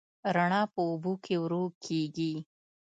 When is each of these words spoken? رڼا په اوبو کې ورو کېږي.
رڼا 0.35 0.61
په 0.73 0.79
اوبو 0.89 1.13
کې 1.23 1.35
ورو 1.43 1.63
کېږي. 1.85 2.33